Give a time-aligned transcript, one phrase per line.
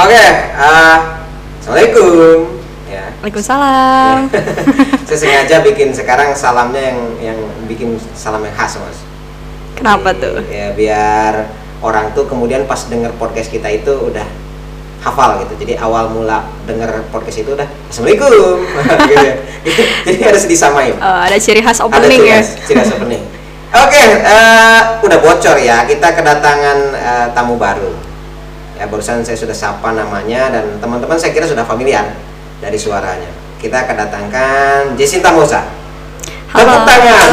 [0.00, 0.16] Oke,
[0.56, 0.96] uh,
[1.60, 2.56] assalamualaikum.
[2.88, 3.12] Ya.
[3.20, 4.32] Waalaikumsalam.
[5.12, 7.38] Saya sengaja bikin sekarang salamnya yang yang
[7.68, 9.04] bikin salam yang khas mas.
[9.76, 10.36] Kenapa Jadi, tuh?
[10.48, 11.52] Ya biar
[11.84, 14.24] orang tuh kemudian pas denger podcast kita itu udah
[15.04, 15.68] hafal gitu.
[15.68, 18.56] Jadi awal mula denger podcast itu udah assalamualaikum.
[19.12, 19.20] gitu.
[19.20, 19.34] ya.
[20.08, 20.96] Jadi harus disamain.
[20.96, 22.40] Oh, ada ciri khas Ada opening ciri ya.
[22.40, 23.20] ciri khas opening.
[23.70, 25.84] Oke, eh, udah bocor ya.
[25.84, 28.09] Kita kedatangan eh, tamu baru.
[28.80, 32.16] Ya barusan saya sudah sapa namanya dan teman-teman saya kira sudah familiar
[32.64, 33.28] dari suaranya.
[33.60, 35.68] Kita kedatangan Jacinta Moza.
[36.48, 37.28] Tepuk tangan.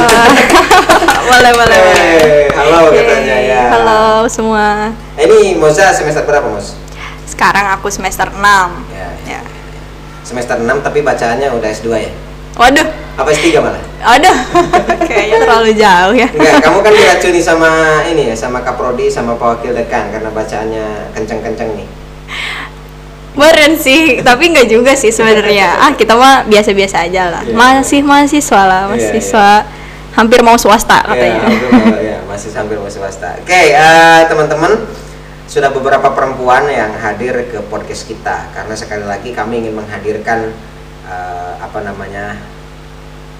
[1.31, 2.03] boleh, boleh, boleh.
[2.03, 3.61] Eh, halo Yeay, katanya ya.
[3.71, 4.91] Halo semua.
[5.15, 6.75] Eh, Ini Moza semester berapa, Mos?
[7.23, 8.43] Sekarang aku semester 6.
[8.91, 9.41] Ya, Ya.
[10.27, 12.11] semester 6 tapi bacaannya udah S2 ya.
[12.57, 13.81] Waduh, Apa S3 malah?
[13.97, 14.37] aduh.
[15.09, 16.27] Kayaknya terlalu jauh ya.
[16.29, 17.69] Enggak, kamu kan diracuni sama
[18.05, 21.87] ini ya, sama Kaprodi sama Pak Wakil Dekan karena bacaannya kenceng-kenceng nih.
[23.37, 25.77] Beren sih, tapi nggak juga sih sebenarnya.
[25.77, 27.41] Ah, kita mah biasa-biasa aja lah.
[27.45, 29.49] Iya, Masih mahasiswa lah, Iya, mahasiswa
[30.17, 31.45] hampir mau swasta katanya.
[31.45, 33.37] Ya, itu mau- ya, masih sambil masih swasta.
[33.37, 34.89] Oke, eh, teman-teman,
[35.45, 40.49] sudah beberapa perempuan yang hadir ke podcast kita karena sekali lagi kami ingin menghadirkan
[41.07, 42.35] eh, apa namanya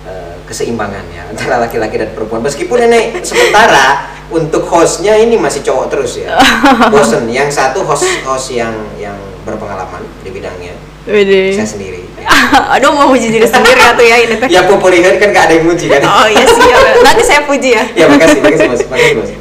[0.08, 2.40] eh, keseimbangan ya antara laki-laki dan perempuan.
[2.40, 6.40] Meskipun ini sementara untuk hostnya ini masih cowok terus ya,
[6.94, 7.28] bosen.
[7.28, 10.76] Yang satu host host yang yang berpengalaman di bidangnya,
[11.08, 11.56] Widih.
[11.56, 12.04] saya sendiri.
[12.76, 14.48] Aduh mau puji diri sendiri atuh ya ini teh.
[14.52, 16.04] Ya populer kan gak ada yang muji kan?
[16.04, 16.80] Oh iya sih, ya.
[17.08, 17.84] nanti saya puji ya.
[17.96, 19.32] ya makasih makasih bos makasih bos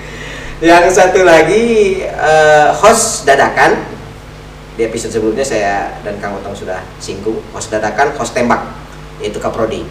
[0.64, 3.77] yang satu lagi eh, host dadakan
[4.77, 8.64] di episode sebelumnya saya dan Kang Otong sudah singgung host dadakan host tembak
[9.20, 9.84] yaitu Kaprodi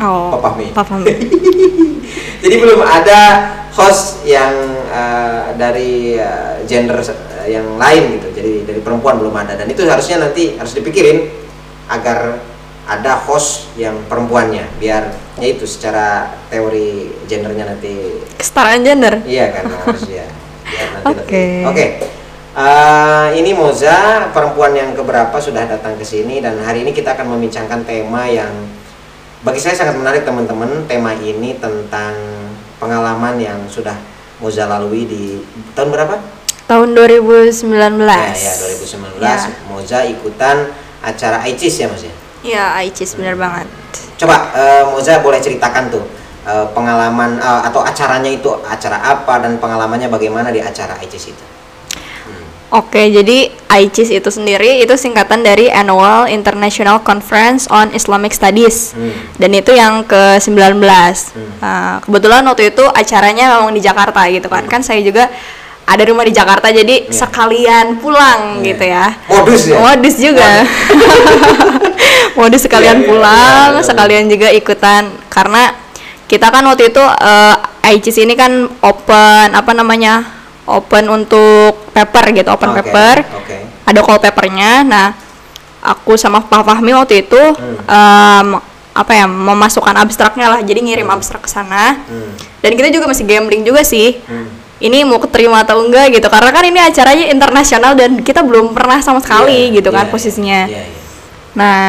[0.00, 0.66] Oh, Papa Mi.
[0.72, 1.12] Papa Mi.
[2.42, 3.20] jadi belum ada
[3.72, 4.52] host yang
[4.88, 9.82] eh, dari eh, gender eh, yang lain gitu jadi dari perempuan belum ada dan itu
[9.88, 11.28] harusnya nanti harus dipikirin
[11.88, 12.40] agar
[12.82, 17.94] ada host yang perempuannya biar ya itu secara teori gendernya nanti
[18.36, 19.14] Kesetaraan gender.
[19.22, 20.26] Iya kan harus ya.
[20.66, 21.46] Biar nanti Oke.
[21.70, 21.86] Oke.
[22.52, 27.38] Eh, ini Moza perempuan yang keberapa sudah datang ke sini dan hari ini kita akan
[27.38, 28.50] membincangkan tema yang
[29.42, 30.86] bagi saya sangat menarik teman-teman.
[30.86, 32.14] Tema ini tentang
[32.78, 33.94] pengalaman yang sudah
[34.42, 35.38] Moza lalui di
[35.74, 36.18] tahun berapa?
[36.66, 37.62] Tahun 2019.
[37.62, 39.38] Ya, ya 2019 Ya.
[39.70, 40.70] Moza ikutan
[41.02, 42.14] acara ICIS ya Mas ya.
[42.42, 43.70] Iya, Aicis bener banget.
[44.18, 46.02] Coba eh, Moza boleh ceritakan tuh
[46.42, 51.44] eh, pengalaman eh, atau acaranya itu acara apa dan pengalamannya bagaimana di acara ICIS itu.
[52.72, 52.80] Hmm.
[52.80, 58.96] Oke, jadi ICIS itu sendiri itu singkatan dari Annual International Conference on Islamic Studies.
[58.96, 59.12] Hmm.
[59.36, 60.80] Dan itu yang ke-19.
[60.80, 61.52] Hmm.
[61.60, 64.64] Nah, kebetulan waktu itu acaranya memang di Jakarta gitu kan.
[64.64, 65.28] Kan saya juga
[65.82, 67.12] ada rumah di Jakarta jadi Iya.
[67.12, 68.66] sekalian pulang Iya.
[68.72, 69.06] gitu ya.
[69.28, 69.76] Modus ya?
[69.76, 70.50] Modus juga.
[72.38, 73.84] Modus sekalian Iya, iya, pulang, iya, iya.
[73.84, 75.74] sekalian juga ikutan karena
[76.30, 77.56] kita kan waktu itu eh,
[77.92, 80.24] ICIS ini kan open apa namanya?
[80.64, 83.16] Open untuk paper gitu, open Oke, paper.
[83.36, 83.56] Oke.
[83.84, 84.72] Ada call papernya.
[84.82, 85.08] Nah,
[85.82, 87.76] aku sama Pak Fahmi waktu itu Hmm.
[87.84, 88.48] em,
[88.92, 92.28] apa ya memasukkan abstraknya lah jadi ngirim abstrak ke sana Hmm.
[92.60, 94.46] dan kita juga masih gambling juga sih Hmm.
[94.78, 99.00] ini mau keterima atau enggak gitu karena kan ini acaranya internasional dan kita belum pernah
[99.00, 100.98] sama sekali Iya, gitu kan iya, posisinya Iya, iya.
[101.56, 101.82] nah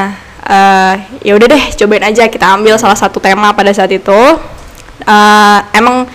[0.44, 4.20] eh, ya udah deh cobain aja kita ambil salah satu tema pada saat itu
[5.03, 6.08] Eh, emang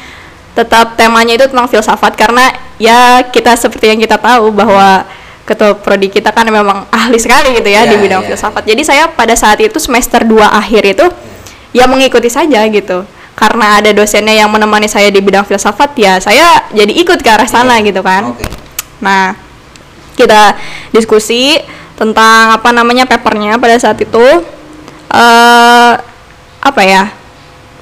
[0.57, 5.05] tetap temanya itu tentang filsafat karena ya kita seperti yang kita tahu bahwa
[5.45, 8.83] ketua prodi kita kan memang ahli sekali gitu ya Iya, di bidang iya, filsafat jadi
[8.85, 11.07] saya pada saat itu semester 2 akhir itu
[11.73, 16.69] ya mengikuti saja gitu karena ada dosennya yang menemani saya di bidang filsafat ya saya
[16.75, 17.93] jadi ikut ke arah sana Iya.
[17.93, 18.45] gitu kan Oke.
[18.99, 19.31] Nah,
[20.19, 20.59] kita
[20.91, 21.55] diskusi
[21.95, 24.25] tentang apa namanya papernya pada saat itu
[25.15, 25.93] eh
[26.59, 27.15] apa ya?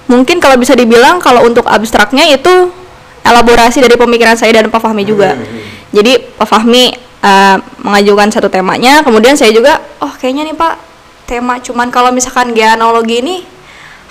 [0.07, 2.71] Mungkin kalau bisa dibilang kalau untuk abstraknya itu
[3.33, 5.35] elaborasi dari pemikiran saya dan Pak Fahmi juga.
[5.35, 5.63] Hmm, hmm.
[5.95, 10.75] Jadi Pak Fahmi eh, mengajukan satu temanya, kemudian saya juga, oh kayaknya nih Pak
[11.27, 13.43] tema cuman kalau misalkan geanologi ini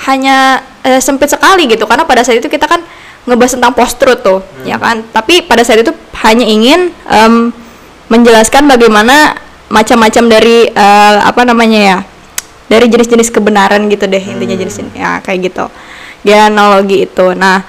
[0.06, 1.88] hanya eh, sempit sekali gitu.
[1.88, 2.84] Karena pada saat itu kita kan
[3.26, 5.02] ngebahas tentang post truth tuh ya kan?
[5.10, 7.50] Tapi pada saat itu hanya ingin em,
[8.12, 9.34] menjelaskan bagaimana
[9.72, 11.98] macam-macam dari eh, apa namanya ya
[12.70, 15.66] dari jenis-jenis kebenaran gitu deh intinya jenis ya kayak gitu.
[16.26, 17.28] Genealogi itu.
[17.34, 17.64] Nah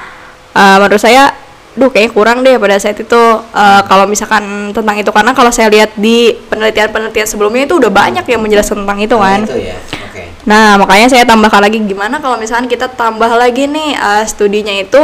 [0.56, 1.36] eh, menurut saya
[1.76, 3.22] duh kayaknya kurang deh pada saat itu
[3.52, 8.24] eh, kalau misalkan tentang itu karena kalau saya lihat di penelitian-penelitian sebelumnya itu udah banyak
[8.24, 9.76] yang menjelaskan tentang itu Nah, kan itu ya.
[10.46, 15.02] Nah, makanya saya tambahkan lagi gimana kalau misalkan kita tambah lagi nih uh, studinya itu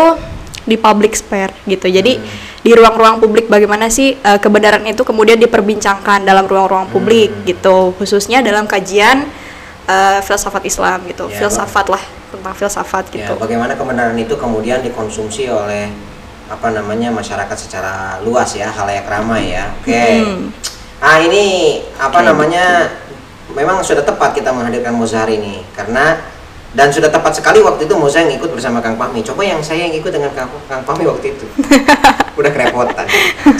[0.62, 1.90] di public spare gitu.
[1.90, 2.62] Jadi Hmm.
[2.62, 7.42] di ruang-ruang publik bagaimana sih uh, kebenaran itu kemudian diperbincangkan dalam ruang-ruang publik Hmm.
[7.42, 9.26] gitu khususnya dalam kajian
[9.90, 14.80] uh, filsafat Islam gitu Ya, filsafat lah tentang filsafat Ya, gitu bagaimana kebenaran itu kemudian
[14.80, 15.92] dikonsumsi oleh
[16.48, 19.72] apa namanya masyarakat secara luas ya, halayak ramai ya.
[19.80, 20.04] Oke.
[20.20, 20.52] Hmm.
[21.00, 22.66] Ah ini apa Kayak namanya?
[23.52, 26.16] Memang sudah tepat kita menghadirkan Moza hari ini karena
[26.72, 29.20] dan sudah tepat sekali waktu itu Moza yang ikut bersama Kang Pahmi.
[29.20, 31.46] Coba yang saya yang ikut dengan Kang, Kang Pahmi waktu itu.
[32.42, 33.06] Udah kerepotan.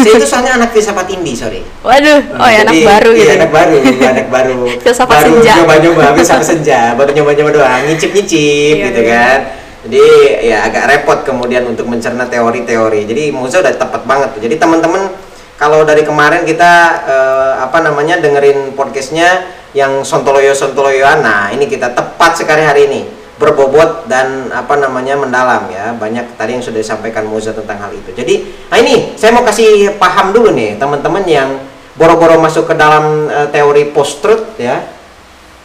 [0.03, 1.63] Saya itu soalnya anak filsafat Indi, sorry.
[1.87, 4.59] waduh oh ya anak baru iya, gitu anak baru, iya, anak baru.
[4.85, 5.53] Filsafat baru senja.
[5.63, 9.15] nyoba-nyoba, filsafat senja, baru nyoba-nyoba doang, nyicip-nyicip Iya, gitu iya.
[9.15, 9.39] kan.
[9.83, 10.05] Jadi
[10.47, 13.03] ya agak repot kemudian untuk mencerna teori-teori.
[13.07, 14.41] Jadi Musa udah tepat banget tuh.
[14.47, 15.11] Jadi teman-teman
[15.59, 16.73] kalau dari kemarin kita
[17.07, 23.22] eh, apa namanya dengerin podcastnya yang sontoloyo sontoloyoan, nah ini kita tepat sekali hari ini
[23.43, 28.15] berbobot dan apa namanya mendalam ya banyak tadi yang sudah disampaikan Muza tentang hal itu.
[28.15, 28.35] Jadi
[28.71, 31.51] nah ini saya mau kasih paham dulu nih teman-teman yang
[31.93, 34.79] boro-boro masuk ke dalam eh, teori post truth ya.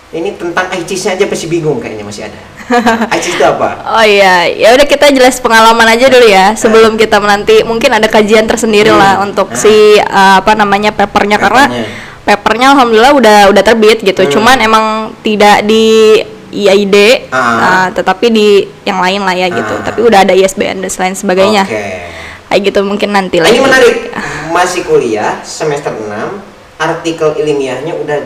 [0.08, 2.40] Ini tentang ICIS-nya aja masih bingung kayaknya masih ada.
[3.12, 3.84] ICIS itu apa?
[3.92, 8.08] Oh iya, ya udah kita jelas pengalaman aja dulu ya sebelum kita menanti mungkin ada
[8.08, 8.98] kajian tersendiri Hmm.
[8.98, 9.60] lah untuk Nah.
[9.60, 11.86] si uh, apa namanya papernya karena Papernya.
[12.24, 14.24] papernya alhamdulillah udah udah terbit gitu.
[14.24, 14.32] Hmm.
[14.32, 14.86] Cuman emang
[15.22, 17.40] tidak di IAID Ah.
[17.40, 18.48] uh, tetapi di
[18.84, 19.74] yang lain lah ya gitu.
[19.74, 19.84] Ah.
[19.84, 21.64] Tapi udah ada ISBN dan lain sebagainya.
[21.68, 21.84] Oke.
[22.48, 23.56] Kayak gitu mungkin nanti lagi.
[23.56, 23.96] ini menarik.
[24.50, 26.08] Masih kuliah semester 6,
[26.80, 28.20] artikel ilmiahnya udah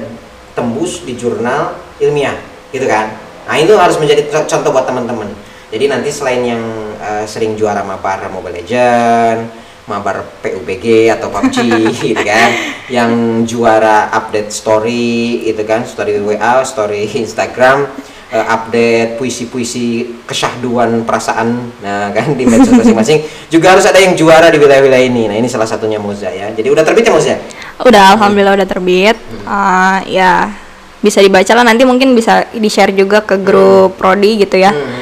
[0.54, 2.38] tembus di jurnal ilmiah,
[2.70, 3.18] gitu kan?
[3.50, 5.28] Nah, itu harus menjadi co- contoh buat teman-teman.
[5.74, 6.62] Jadi nanti selain yang
[7.02, 9.50] eh, sering juara mabar Mobile Legend,
[9.90, 11.58] mabar PUBG atau PUBG
[12.14, 12.50] gitu kan,
[12.90, 13.12] yang
[13.46, 17.90] juara update story itu kan, story WA, story Instagram,
[18.30, 23.20] eh, update puisi-puisi kesyahduan perasaan nah kan di medsos masing-masing
[23.52, 26.72] juga harus ada yang juara di wilayah-wilayah ini nah ini salah satunya Moza ya jadi
[26.72, 27.36] udah terbit ya Moza
[27.82, 29.18] Udah alhamdulillah udah terbit.
[29.18, 29.46] Hmm.
[29.46, 30.54] Uh, ya
[31.02, 34.74] bisa dibaca lah nanti mungkin bisa di-share juga ke grup prodi gitu ya.
[34.74, 35.00] Hmm.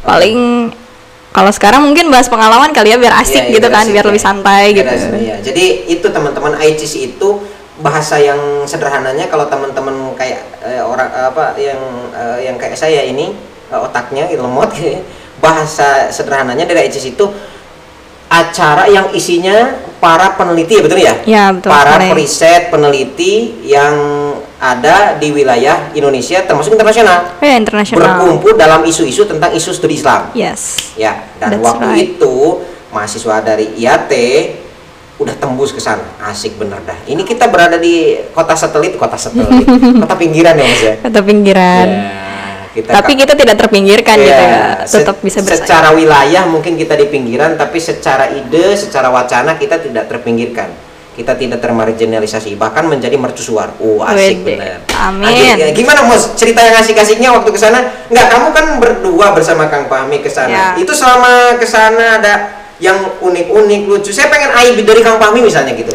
[0.00, 0.72] paling
[1.30, 4.04] kalau sekarang mungkin bahas pengalaman kali ya biar asik Iya, iya, gitu kan asik biar
[4.04, 4.08] ya.
[4.10, 5.36] lebih santai Biar gitu asik, iya.
[5.38, 7.28] jadi itu teman-teman ICC itu
[7.80, 8.36] bahasa yang
[8.66, 11.80] sederhananya kalau teman-teman kayak eh, orang apa yang
[12.12, 13.32] eh, yang kayak saya ini
[13.70, 14.68] eh, otaknya gitu, lemot
[15.44, 17.26] bahasa sederhananya dari ICC itu
[18.30, 22.10] acara yang isinya para peneliti ya betul ya ya betul para sekali.
[22.14, 23.34] periset peneliti
[23.66, 23.94] yang
[24.60, 27.40] ada di wilayah Indonesia termasuk internasional.
[27.40, 28.20] Ya internasional.
[28.20, 30.28] Berkumpul dalam isu-isu tentang isu studi Islam.
[30.36, 30.92] Yes.
[31.00, 32.06] Ya dan That's waktu right.
[32.12, 32.34] itu
[32.92, 34.12] mahasiswa dari IAT
[35.16, 36.04] udah tembus ke sana.
[36.20, 36.96] Asik bener dah.
[37.08, 39.64] Ini kita berada di kota satelit kota satelit.
[40.04, 40.94] Kota pinggiran ya mas ya?
[41.00, 41.88] Kata pinggiran.
[41.88, 42.30] Ya,
[42.70, 46.78] kita tapi kita tidak terpinggirkan gitu Iya, ya tetap se- bisa bersaing secara wilayah mungkin
[46.78, 50.70] kita di pinggiran tapi secara ide secara wacana kita tidak terpinggirkan
[51.10, 54.56] kita tidak termarginalisasi bahkan menjadi mercusuar oh asik Wede.
[54.56, 54.78] bener.
[54.94, 55.26] Amin.
[55.26, 56.34] Nah, gi- gimana Mos?
[56.34, 57.78] Cerita yang asik-asiknya waktu ke sana
[58.08, 60.66] nggak kamu kan berdua bersama Kang Pahmi ke sana Ya.
[60.78, 62.34] itu selama ke sana ada
[62.80, 64.08] yang unik-unik lucu.
[64.08, 65.92] Saya pengen aib dari Kang Pahmi misalnya gitu.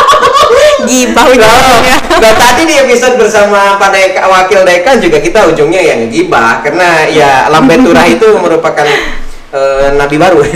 [0.84, 1.96] Gibah ujungnya.
[2.20, 6.60] nah, tadi di episode bersama Pak Deka, Wakil Dekan juga kita ujungnya yang gibah.
[6.60, 10.44] Karena ya Lambe Turah itu merupakan eh, nabi baru.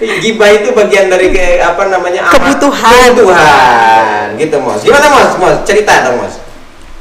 [0.22, 3.12] gibah itu bagian dari ke, apa namanya Kebutuhan.
[3.12, 4.80] kebutuhan gitu Mos.
[4.80, 5.30] Gimana Mos?
[5.36, 6.34] Mos cerita dong Mos.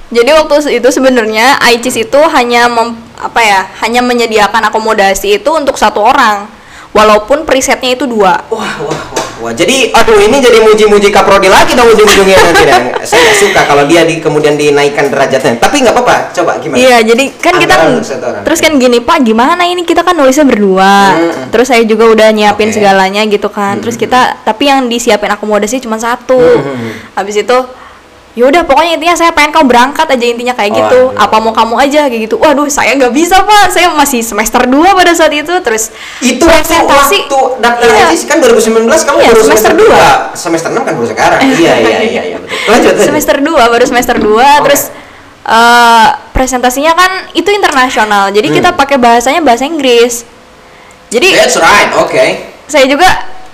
[0.07, 5.75] jadi waktu itu sebenarnya ICIS itu hanya mem- apa ya hanya menyediakan akomodasi itu untuk
[5.75, 6.45] satu orang
[6.91, 9.53] walaupun presetnya itu dua Wah, wah, wah, wah.
[9.53, 12.63] Jadi, aduh, ini jadi muji-muji Kaprodi lagi dong ujung-ujungnya nanti.
[12.65, 15.61] Dan saya nggak suka kalau dia di, kemudian dinaikkan derajatnya.
[15.61, 16.33] Tapi nggak apa-apa.
[16.33, 16.81] Coba gimana?
[16.81, 18.43] Iya, jadi kan kita Anggaran orang.
[18.43, 21.13] terus kan gini Pak, gimana ini kita kan nulisnya berdua.
[21.13, 21.53] Hmm.
[21.53, 22.81] Terus saya juga udah nyiapin Oke.
[22.81, 23.77] segalanya gitu kan.
[23.77, 26.41] Terus kita tapi yang disiapin akomodasi cuma satu.
[26.41, 26.89] Hmm.
[27.13, 27.57] Habis itu
[28.35, 30.99] yaudah pokoknya intinya saya pengen kau berangkat aja intinya kayak Oh, gitu.
[31.07, 31.23] aduh.
[31.23, 32.35] Apa mau kamu aja kayak gitu.
[32.35, 33.71] Waduh, saya nggak bisa Pak.
[33.71, 35.55] Saya masih semester 2 pada saat itu.
[35.55, 38.05] Terus itu waktu, presentasi waktu daftar Iya.
[38.11, 39.87] ICIS kan 2019 kamu Iya, baru semester dua.
[39.87, 40.07] dua.
[40.35, 44.15] semester 6 kan baru sekarang iya iya iya iya betul lanjut semester 2 baru semester
[44.19, 44.81] 2 terus
[45.45, 48.29] eh, presentasinya kan itu internasional.
[48.29, 48.57] Jadi Hmm.
[48.57, 50.27] kita pakai bahasanya bahasa Inggris.
[51.07, 52.25] Jadi that's right oke
[52.65, 53.05] saya juga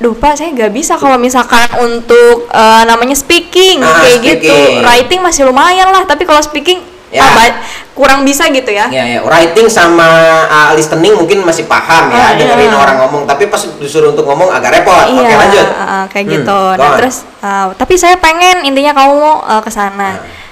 [0.01, 4.41] duh pak saya nggak bisa kalau misalkan untuk eh, namanya speaking Ah, kayak speaking.
[4.41, 4.57] gitu.
[4.81, 6.81] Writing masih lumayan lah tapi kalau speaking
[7.11, 7.27] Ya.
[7.27, 7.59] ah,
[7.91, 8.87] kurang bisa gitu ya.
[8.87, 9.19] Ya ya.
[9.19, 10.07] Writing sama
[10.47, 12.77] uh, listening mungkin masih paham ya Ah, dengerin iya.
[12.77, 13.27] orang ngomong.
[13.27, 15.11] Tapi pas disuruh untuk ngomong agak repot.
[15.11, 15.67] Oke lanjut.
[15.75, 16.59] ah, kayak Hmm, gitu.
[16.79, 19.75] nah terus ah, tapi saya pengen intinya kamu mau eh, ke Ah.
[19.75, 20.09] sana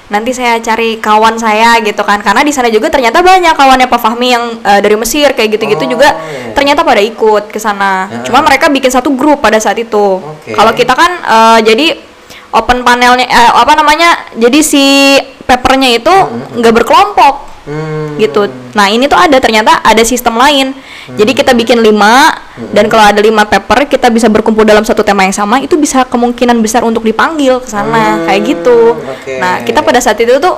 [0.10, 4.02] nanti saya cari kawan saya gitu kan karena di sana juga ternyata banyak kawannya Pak
[4.02, 6.52] Fahmi yang eh, dari Mesir kayak gitu-gitu Oh, juga iya.
[6.52, 8.26] ternyata pada ikut ke sana Heeh.
[8.26, 10.54] cuma mereka bikin satu grup pada saat itu Oke.
[10.54, 11.88] kalau kita kan eh, jadi
[12.50, 14.86] open panelnya eh, apa namanya jadi si
[15.46, 16.14] papernya itu
[16.58, 18.18] nggak berkelompok Hmm.
[18.18, 18.50] gitu.
[18.74, 20.74] Nah ini tuh ada ternyata ada sistem lain.
[21.10, 22.34] Jadi kita bikin lima
[22.70, 26.06] dan kalau ada lima paper kita bisa berkumpul dalam satu tema yang sama itu bisa
[26.06, 28.94] kemungkinan besar untuk dipanggil ke sana Hmm, kayak gitu.
[28.94, 29.34] oke.
[29.38, 30.58] Nah kita pada saat itu tuh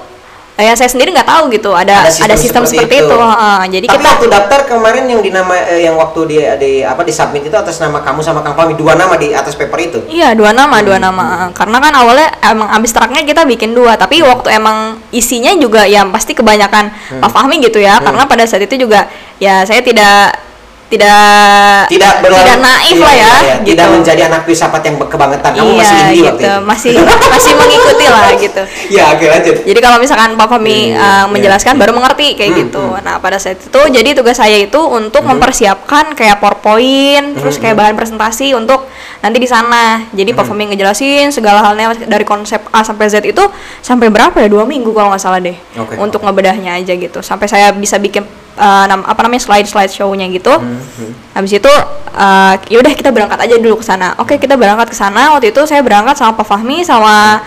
[0.60, 1.72] ya saya sendiri nggak tahu gitu.
[1.72, 3.15] Ada ada sistem, seperti, itu.
[3.15, 7.01] Heeh, jadi Tapi kita waktu daftar kemarin yang dinama eh, yang waktu di, di apa
[7.08, 10.00] di submit itu atas nama kamu sama Kang Fahmi dua nama di atas paper itu.
[10.12, 11.50] Iya dua nama dua nama.
[11.55, 16.36] Karena kan awalnya emang abstraknya kita bikin dua tapi waktu emang isinya juga ya pasti
[16.36, 16.91] kebanyakan
[17.22, 19.08] Pak Fahmi gitu ya karena pada saat itu juga
[19.39, 20.50] ya saya tidak
[20.91, 23.55] tidak Tidak berlalu, tidak naif iya, lah ya, iya, iya.
[23.55, 23.67] gitu.
[23.71, 25.51] Tidak menjadi anak filsafat yang kebangetan.
[25.55, 26.67] Kamu iya masih indie gitu waktu itu.
[26.67, 26.91] masih
[27.31, 28.62] masih mengikuti lah gitu.
[28.91, 29.55] Ya, oke lanjut.
[29.63, 31.79] Jadi kalau misalkan Pak Fahmi Iya, uh, menjelaskan iya.
[31.79, 32.83] baru mengerti kayak Hmm, gitu.
[33.00, 37.75] Nah pada saat itu jadi tugas saya itu untuk mempersiapkan kayak PowerPoint, terus Hmm, kayak
[37.79, 38.83] bahan presentasi untuk
[39.21, 40.03] nanti di sana.
[40.12, 43.43] Jadi Pak Fahmi ngejelasin segala halnya dari konsep A sampai Z itu
[43.79, 45.95] sampai berapa ya dua minggu kalau nggak salah deh Oke.
[45.95, 47.24] untuk ngebedahnya aja gitu.
[47.24, 48.25] Sampai saya bisa bikin
[48.58, 50.51] uh, nam- apa namanya slide slide show-nya gitu.
[50.51, 51.12] Hmm, hmm.
[51.38, 51.74] Habis itu
[52.15, 54.15] uh, yaudah kita berangkat aja dulu ke sana.
[54.20, 55.31] Oke, kita berangkat ke sana.
[55.36, 57.39] Waktu itu saya berangkat sama Pak Fahmi sama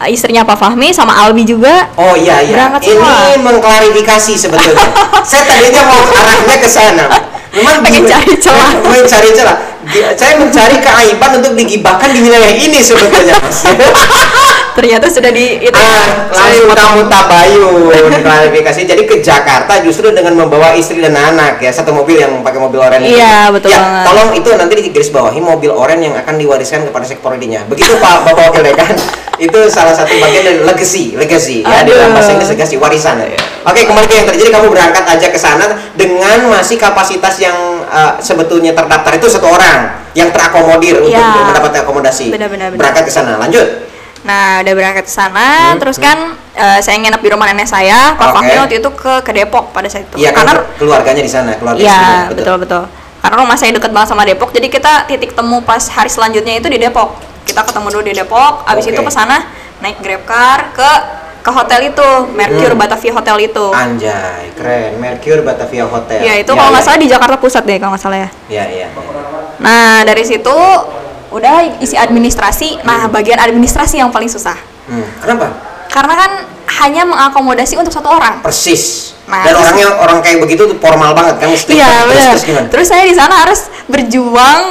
[0.00, 1.88] uh, istrinya Pak Fahmi sama Albi juga.
[1.96, 2.56] Oh iya iya.
[2.56, 3.36] Berangkat Ini semua.
[3.40, 4.86] mengklarifikasi sebetulnya.
[5.30, 7.04] Saya tadinya mau arahnya ke sana.
[7.50, 8.72] Memang Pengen cari celah.
[8.80, 9.56] Pengen cari celah.
[10.14, 13.34] Saya mencari keaiban untuk digibahkan di wilayah ini sebetulnya.
[14.76, 15.74] Ternyata sudah di itu.
[15.74, 18.80] Ah, saya langsung kamu tabayun klarifikasi.
[18.86, 22.78] Jadi ke Jakarta justru dengan membawa istri dan anak ya satu mobil yang pakai mobil
[22.78, 23.18] oren itu.
[23.18, 24.04] Iya, betul ya, banget.
[24.06, 27.66] Tolong itu nanti di garis bawahi mobil oren yang akan diwariskan kepada sekuritinya.
[27.66, 28.94] Begitu Pak Bapak Wakil Dekan.
[29.40, 33.24] itu salah satu bagian dari legacy, legacy ya di dalam bahasa Inggris legacy warisan.
[33.64, 35.64] Oke, kembali ke yang terjadi kamu berangkat aja ke sana
[35.96, 37.56] dengan masih kapasitas yang
[37.88, 41.48] uh, sebetulnya terdaftar itu satu orang yang terakomodir untuk Iya.
[41.48, 42.28] mendapat akomodasi.
[42.28, 42.80] Benar, benar, benar.
[42.84, 43.40] Berangkat ke sana.
[43.40, 43.89] Lanjut.
[44.20, 48.12] Nah, udah berangkat ke sana, terus kan uh, saya nginep di rumah nenek saya.
[48.12, 48.36] Pak Hmm, Oke.
[48.36, 50.20] Fahmi waktu itu ke ke Depok pada saat itu.
[50.20, 52.82] Iya Karena keluarganya di sana, keluarga Iya, istrinya, betul betul.
[53.20, 56.68] Karena rumah saya deket banget sama Depok, jadi kita titik temu pas hari selanjutnya itu
[56.68, 57.16] di Depok.
[57.42, 58.92] Kita ketemu dulu di Depok, abis Oke.
[58.92, 59.36] itu ke sana
[59.80, 60.90] naik Grab car ke
[61.40, 62.80] ke hotel itu, Mercure Hmm.
[62.84, 63.66] Batavia Hotel itu.
[63.72, 65.00] Anjay, keren.
[65.00, 66.20] Mercure Batavia Hotel.
[66.20, 68.28] Ya itu kalau nggak salah di Jakarta Pusat deh kalau nggak salah ya.
[68.52, 68.86] Iya, iya.
[69.56, 70.52] Nah dari situ
[71.30, 72.82] udah isi administrasi.
[72.82, 74.54] Nah bagian administrasi yang paling susah,
[74.86, 75.06] Hmm.
[75.20, 75.46] Kenapa?
[75.86, 76.30] karena kan
[76.80, 78.38] hanya mengakomodasi untuk satu orang.
[78.40, 79.14] Persis.
[79.26, 81.70] Nah, Dan terus- orangnya orang kayak begitu tuh formal banget kan mesti.
[81.70, 82.66] Iya terus, terus?
[82.70, 84.62] Terus saya di sana harus berjuang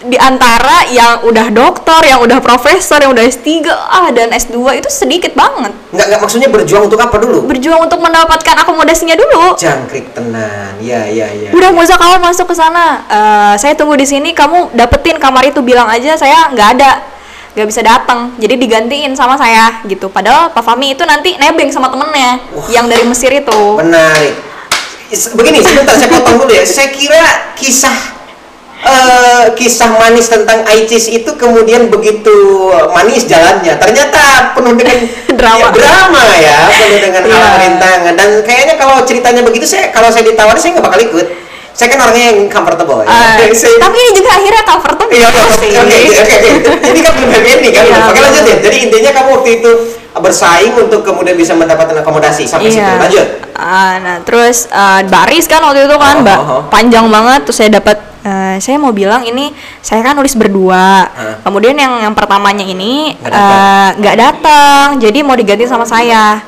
[0.00, 4.88] di antara yang udah dokter, yang udah profesor, yang udah S3 ah dan S2 itu
[4.88, 5.76] sedikit banget.
[5.92, 7.44] Enggak enggak maksudnya berjuang untuk apa dulu?
[7.44, 9.60] Berjuang untuk mendapatkan akomodasinya dulu.
[9.60, 10.72] Jangkrik tenan.
[10.80, 11.50] Iya, iya, iya.
[11.52, 13.04] Udah nggak usah kamu masuk ke sana.
[13.12, 14.32] Eh, saya tunggu di sini.
[14.32, 17.04] Kamu dapetin kamar itu bilang aja saya nggak ada,
[17.52, 18.32] nggak bisa datang.
[18.40, 20.08] Jadi digantiin sama saya gitu.
[20.08, 22.72] Padahal Pak Fahmi itu nanti nebeng sama temennya Wah.
[22.72, 23.60] yang dari Mesir itu.
[23.76, 24.48] Menarik.
[25.10, 26.62] Begini, sebentar saya potong dulu ya.
[26.62, 28.19] Saya kira kisah
[28.82, 32.32] eh, kisah manis tentang ICIS itu kemudian begitu
[32.90, 33.76] manis jalannya.
[33.76, 34.20] Ternyata
[34.52, 34.98] penuh dengan
[35.40, 35.66] Drama.
[35.66, 38.12] ya, drama ya, penuh dengan hal rintangan.
[38.12, 41.26] Dan kayaknya kalau ceritanya begitu, saya kalau saya ditawari saya nggak bakal ikut.
[41.70, 43.00] Saya kan orangnya yang comfortable.
[43.00, 43.40] ya.
[43.40, 45.72] Eh, Saya- tapi ini juga akhirnya comfortable Iya, oke, oke, sih.
[46.12, 46.36] oke.
[46.82, 47.82] Ini kan belum happy kan?
[47.82, 48.56] Iya, Oke, lanjut ya.
[48.60, 49.70] Jadi intinya kamu waktu itu
[50.12, 52.82] bersaing untuk kemudian bisa mendapatkan akomodasi sampai situ.
[52.84, 53.26] Lanjut.
[53.54, 56.62] Ah, nah terus eh, baris kan waktu itu kan Oh, oh, oh.
[56.68, 59.50] panjang banget terus saya dapat eh, saya mau bilang ini
[59.80, 61.06] saya kan nulis berdua.
[61.06, 61.36] Ah.
[61.40, 63.90] Kemudian yang yang pertamanya ini Nggak datang.
[63.98, 64.86] nggak datang.
[64.98, 66.40] Jadi mau diganti sama saya.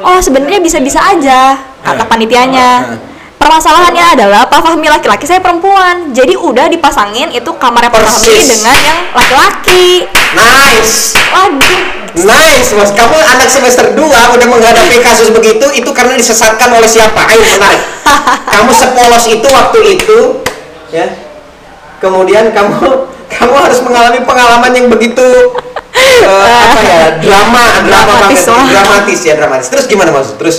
[0.00, 2.08] Oh, sebenarnya bisa-bisa aja kata Ah.
[2.08, 2.70] panitianya.
[2.82, 2.98] Ah.
[3.36, 6.10] Permasalahannya adalah Pak Fahmi laki-laki, saya perempuan.
[6.10, 10.02] Jadi udah dipasangin itu kamarnya Pak Fahmi dengan yang laki-laki.
[10.34, 11.14] Nice.
[11.30, 11.78] Waduh,
[12.16, 12.90] Nice, Mas.
[12.90, 14.02] Kamu anak semester 2
[14.34, 17.28] udah menghadapi kasus begitu, itu karena disesatkan oleh siapa?
[17.28, 17.82] Ayo menarik.
[18.56, 20.18] Kamu sepolos itu waktu itu,
[20.92, 21.06] ya.
[21.98, 22.76] Kemudian kamu
[23.36, 25.26] kamu harus mengalami pengalaman yang begitu
[25.96, 27.04] eh, apa ya?
[27.20, 28.72] Drama, drama Dramatis banget.
[28.72, 29.68] Dramatis ya, dramatis.
[29.72, 30.30] Terus gimana, Mas?
[30.36, 30.56] Terus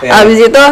[0.00, 0.22] ya.
[0.22, 0.64] Abis itu,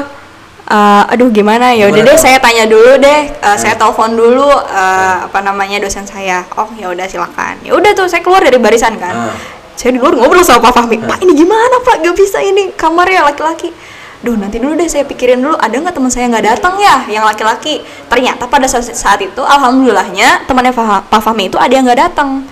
[0.71, 1.91] eh, aduh gimana ya?
[1.91, 3.21] Udah deh, saya tanya dulu deh.
[3.31, 6.47] Eh, Saya telepon dulu eh, apa namanya dosen saya.
[6.57, 7.59] Oh ya udah silakan.
[7.67, 9.35] Ya udah tuh saya keluar dari barisan kan.
[9.35, 9.37] Ah.
[9.81, 11.01] Saya di luar ngobrol sama Pak Fahmi.
[11.01, 12.05] Pak ini gimana Pak?
[12.05, 13.73] Gak bisa ini kamarnya laki-laki.
[14.21, 17.25] Duh nanti dulu deh saya pikirin dulu ada nggak teman saya nggak datang ya yang
[17.25, 17.81] laki-laki.
[18.07, 22.45] Ternyata pada saat, saat itu alhamdulillahnya temannya Pak Fahmi itu ada yang nggak datang.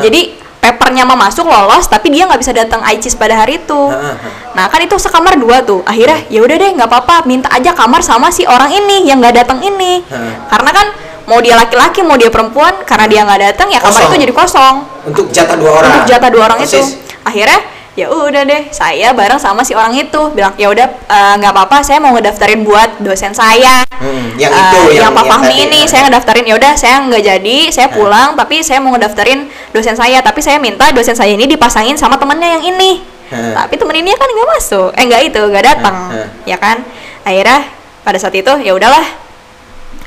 [0.00, 3.80] Jadi paper rappernya mau masuk lolos tapi dia nggak bisa datang ICIS pada hari itu
[3.88, 4.30] Ah, ah.
[4.52, 8.02] nah kan itu sekamar dua tuh akhirnya ya udah deh nggak apa-apa minta aja kamar
[8.02, 10.02] sama si orang ini yang nggak datang ini
[10.50, 10.86] karena kan
[11.24, 14.10] mau dia laki-laki mau dia perempuan karena dia nggak datang ya kamar Kosong.
[14.10, 14.74] itu jadi kosong
[15.06, 15.90] Untuk jatah dua orang.
[15.94, 16.98] untuk jatah dua orang itu Persis.
[17.22, 17.60] akhirnya
[18.00, 20.32] ya udah deh saya bareng sama si orang itu.
[20.32, 23.84] Bilang ya udah eh, nggak apa-apa saya mau ngedaftarin buat dosen saya.
[24.00, 25.88] Hmm, yang Eh, itu yang, Pak Fahmi ini ya.
[25.88, 26.48] saya ngedaftarin.
[26.48, 30.24] Ya udah saya nggak jadi saya pulang tapi saya mau ngedaftarin dosen saya.
[30.24, 33.20] Tapi saya minta dosen saya ini dipasangin sama temennya yang ini.
[33.30, 33.62] Hah.
[33.62, 34.90] tapi temen ini kan nggak masuk.
[34.98, 35.94] Eh nggak itu nggak datang.
[36.10, 36.26] Hah.
[36.42, 36.82] ya kan?
[37.22, 37.62] Akhirnya
[38.02, 39.06] pada saat itu ya udahlah.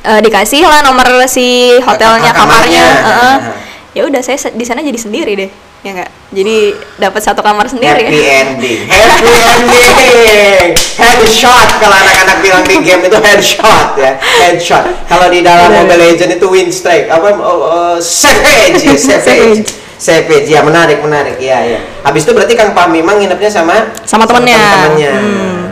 [0.04, 2.84] Eh, dikasih lah nomor si hotelnya Kamarnya.
[2.84, 2.84] kamarnya.
[2.84, 3.36] Heeh.
[3.40, 3.56] Hah.
[3.96, 5.52] ya udah saya di sana jadi sendiri deh.
[5.88, 8.82] Ya nggak jadi dapat satu kamar sendiri Happy ending.
[8.90, 9.34] Happy
[9.70, 10.74] ending.
[10.98, 14.18] Headshot kalau anak-anak bilang di game itu headshot ya.
[14.18, 14.84] Headshot.
[15.06, 15.70] Kalau di dalam.
[15.70, 17.08] Mobile Legend itu win strike.
[17.08, 19.70] Apa oh, oh, savage, ya, savage.
[20.02, 20.48] Savage.
[20.50, 21.38] Ya menarik, menarik.
[21.40, 21.80] Iya, iya.
[22.04, 24.58] Habis itu berarti Kang Pam memang nginepnya sama Sama temennya.
[24.58, 25.14] teman-temannya.
[25.14, 25.38] Hmm.
[25.38, 25.63] Hmm.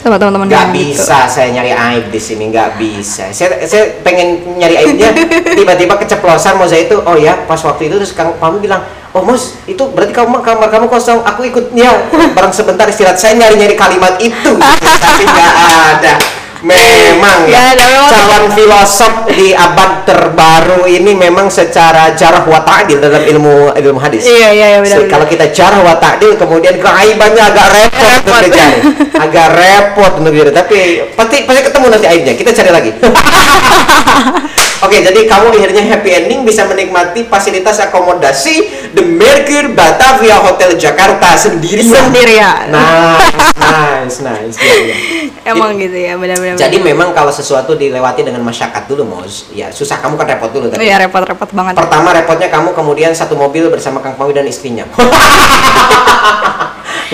[0.00, 0.96] Sama teman-teman Nggak gitu.
[0.96, 3.28] bisa saya nyari aib di sini, nggak bisa.
[3.36, 5.12] Saya, saya pengen nyari aibnya,
[5.58, 8.80] tiba-tiba keceplosan Moza itu, oh ya, pas waktu itu terus Kang Pami bilang,
[9.12, 11.92] oh Mos, itu berarti kamu kamar kamu kosong, aku ikutnya
[12.32, 13.20] bareng sebentar istirahat.
[13.20, 15.52] Saya nyari-nyari kalimat itu, tapi nggak
[15.94, 16.39] ada.
[16.60, 17.72] Memang ya,
[18.12, 24.28] calon filosof di abad terbaru ini memang secara jarah wa ta'dil dalam ilmu ilmu hadis.
[24.28, 25.08] Iya, iya, iya, benar.
[25.08, 28.78] Kalau kita jarah wa ta'dil kemudian keaibannya agak repot untuk dicari.
[29.24, 30.52] Agak repot untuk dicari.
[30.52, 30.78] Tapi
[31.16, 32.32] pasti pasti ketemu nanti aibnya.
[32.36, 32.90] Kita cari lagi.
[34.80, 38.64] Oke, jadi kamu akhirnya happy ending bisa menikmati fasilitas akomodasi
[38.96, 42.08] The Mercure Batavia Hotel Jakarta sendirian.
[42.08, 42.72] Sendirian.
[42.72, 44.56] Nice, nice, nice.
[44.56, 44.96] Iya.
[45.52, 50.00] emang gitu ya benar-benar Jadi memang kalau sesuatu dilewati dengan masyarakat dulu, Mos, ya susah
[50.00, 50.88] kamu kan repot dulu tadi.
[50.88, 51.74] Iya repot-repot banget.
[51.76, 54.86] Pertama repotnya kamu kemudian satu mobil bersama Kang Pawi dan istrinya.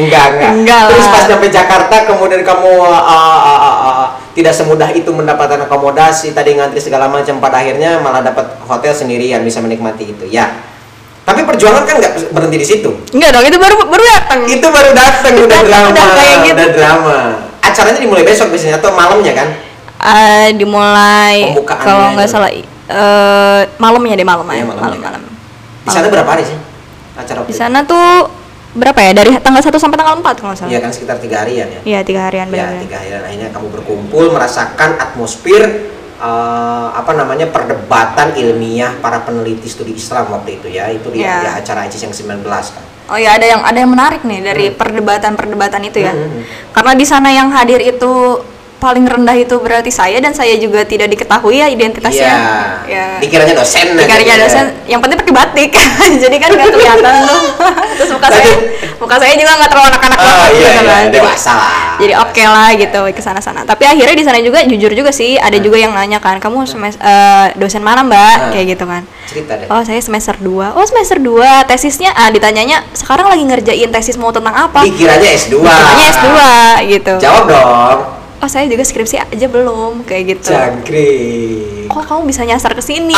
[0.01, 0.51] enggak, enggak.
[0.63, 0.91] Enggak lah.
[0.93, 5.65] Terus pas sampai Jakarta kemudian kamu uh, uh, uh, uh, uh, tidak semudah itu mendapatkan
[5.65, 10.29] akomodasi, tadi ngantri segala macam pada akhirnya malah dapat hotel sendirian bisa menikmati itu.
[10.29, 10.53] Ya.
[11.27, 12.91] Tapi perjuangan kan nggak berhenti di situ.
[13.11, 14.39] Enggak dong, itu baru baru datang.
[14.47, 16.55] Itu baru datang udah Udah- drama, udah kayak gitu.
[16.55, 17.19] udah drama.
[17.67, 19.49] Acaranya dimulai besok biasanya atau malamnya kan?
[19.97, 25.23] Eh, dimulai kalau nggak salah eh malamnya deh malam Iya, ya, malamnya malam malam.
[25.83, 26.59] Di sana berapa hari sih?
[27.17, 28.29] Acara Di sana tuh
[28.73, 29.11] berapa ya?
[29.13, 30.71] Dari tanggal 1 sampai tanggal 4 kalau nggak salah.
[30.71, 31.81] Iya kan sekitar tiga harian ya.
[31.83, 32.83] Iya, tiga harian ya benar-benar.
[32.85, 35.63] tiga harian akhirnya kamu berkumpul merasakan atmosfer
[36.17, 41.41] eh, apa namanya perdebatan ilmiah para peneliti studi Islam waktu itu ya itu di, Ya.
[41.41, 44.67] di acara ICIS yang 19 kan Oh ya ada yang ada yang menarik nih dari
[44.75, 46.11] perdebatan-perdebatan itu ya.
[46.11, 46.45] Hmm, hmm, hmm.
[46.75, 48.43] Karena di sana yang hadir itu
[48.77, 52.29] paling rendah itu berarti saya dan saya juga tidak diketahui ya identitasnya.
[52.29, 52.37] Iya.
[52.87, 53.07] Ya.
[53.19, 55.71] dikiranya dosen Dikarinya aja, dosen, yang penting pakai batik,
[56.23, 57.41] jadi kan nggak kelihatan tuh.
[57.99, 58.53] Terus muka saya,
[58.97, 61.03] muka saya juga nggak terlalu anak-anak oh banget iya, gitu iya kan.
[61.03, 61.55] Jadi- dewasa
[61.97, 63.61] Jadi oke lah gitu ke sana-sana.
[63.65, 67.01] Tapi akhirnya di sana juga jujur juga sih, ada juga yang nanya kan, kamu semes-
[67.01, 68.37] eh, dosen mana mbak?
[68.37, 68.51] Hmm.
[68.53, 69.03] Kayak gitu kan.
[69.27, 73.91] cerita deh Oh saya semester 2 Oh semester 2 Tesisnya ah, ditanyanya Sekarang lagi ngerjain
[73.91, 74.87] tesis mau tentang apa?
[74.87, 76.29] dikiranya S2 Dikiranya S2
[76.87, 77.99] gitu jawab dong
[78.37, 83.17] Oh saya juga skripsi aja belum Kayak gitu jangkrik Kok kamu bisa nyasar ke sini?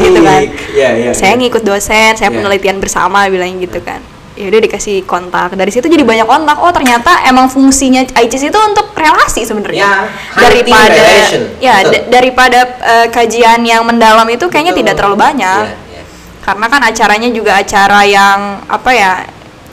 [0.00, 0.40] gitu kan
[0.72, 1.38] Iya, iya, Saya iya.
[1.38, 2.34] ngikut dosen Saya Iya.
[2.34, 4.00] penelitian bersama Bilang gitu kan
[4.32, 8.56] ya udah dikasih kontak dari situ jadi banyak kontak oh ternyata emang fungsinya ICIS itu
[8.56, 10.08] untuk relasi sebenarnya Ya,
[10.40, 11.42] daripada relation.
[11.60, 14.80] ya da- daripada eh, kajian yang mendalam itu kayaknya Betul.
[14.82, 16.02] tidak terlalu banyak Iya, iya.
[16.40, 19.12] karena kan acaranya juga acara yang apa ya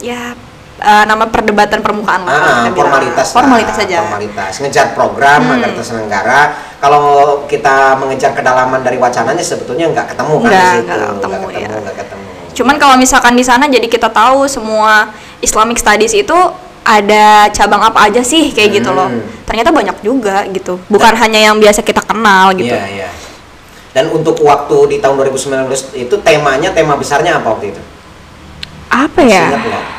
[0.01, 0.35] ya
[0.81, 2.75] eh, nama perdebatan permukaan lah Ah, kita bilang.
[2.79, 5.55] formalitas lah, formalitas saja formalitas ngejar program Hmm.
[5.55, 6.41] agar terselenggara
[6.77, 7.03] kalau
[7.45, 11.41] kita mengejar kedalaman dari wacananya sebetulnya nggak ketemu kan Nggak, di situ nggak ketemu, nggak
[11.43, 11.79] ketemu, ya.
[11.79, 12.27] nggak ketemu.
[12.51, 16.35] cuman kalau misalkan di sana jadi kita tahu semua Islamic Studies itu
[16.81, 19.23] ada cabang apa aja sih kayak gitu loh Hmm.
[19.43, 23.09] ternyata banyak juga gitu bukan hanya yang biasa kita kenal gitu Iya, iya.
[23.89, 25.65] Dan untuk waktu di tahun 2019
[25.97, 27.81] itu temanya tema besarnya apa waktu itu?
[28.87, 29.98] apa Masih ya ingat?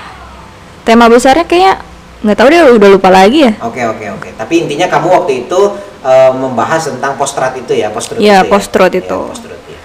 [0.82, 1.76] Tema besarnya kayak
[2.20, 4.28] nggak tahu deh udah lupa lagi ya Oke oke oke.
[4.36, 5.60] Tapi intinya kamu waktu itu
[6.00, 8.50] eh, membahas tentang post-truth itu ya, post-truth Iya, itu ya?
[8.52, 9.20] post-truth Iya, itu.
[9.32, 9.80] post-truth, iya.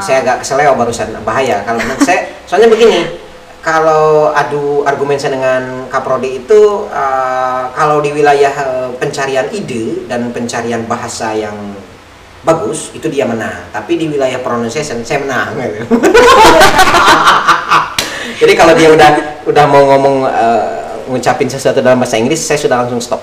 [0.00, 2.32] Saya agak keseleo barusan bahaya kalau menurut saya.
[2.44, 3.20] Soalnya begini,
[3.60, 10.32] kalau adu argumen saya dengan Kaprodi itu eh, kalau di wilayah eh, pencarian ide dan
[10.32, 11.52] pencarian bahasa yang
[12.40, 13.60] bagus itu dia menang.
[13.72, 15.52] Tapi di wilayah pronunciation saya menang.
[18.40, 19.10] Jadi kalau dia udah
[19.44, 23.20] udah mau ngomong eh, ngucapin sesuatu dalam bahasa Inggris, saya sudah langsung stop.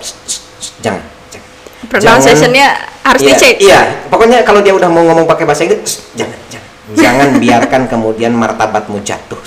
[0.82, 1.02] Jangan.
[1.30, 1.48] jangan.
[1.90, 2.68] pronunciationnya
[3.02, 6.70] harus Iya, dicek Iya, pokoknya kalau dia udah mau ngomong pakai bahasa Inggris, jangan, jangan.
[6.92, 9.40] Jangan biarkan kemudian martabatmu jatuh.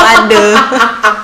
[0.00, 0.54] Waduh.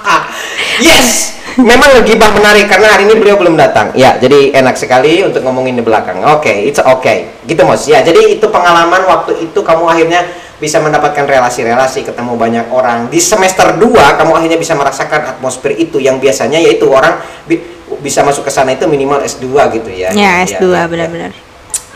[0.86, 3.92] yes, memang gibah menarik karena hari ini beliau belum datang.
[3.96, 6.20] Ya, jadi enak sekali untuk ngomongin di belakang.
[6.36, 7.32] Oke, it's okay.
[7.48, 7.88] Gitu Mos.
[7.88, 13.08] Ya, jadi itu pengalaman waktu itu kamu akhirnya bisa mendapatkan relasi-relasi, ketemu banyak orang.
[13.08, 17.60] Di semester 2 kamu akhirnya bisa merasakan atmosfer itu yang biasanya yaitu orang bi-
[18.00, 19.44] bisa masuk ke sana itu minimal S2
[19.80, 20.12] gitu ya.
[20.12, 20.84] Ya, S2 ya, ya.
[20.88, 21.32] benar-benar.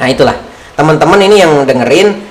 [0.00, 0.36] Nah, itulah.
[0.76, 2.30] Teman-teman ini yang dengerin